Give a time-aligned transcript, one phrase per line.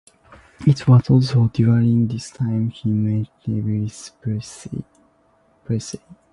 [0.65, 4.83] It was also during this time he met Elvis Presley.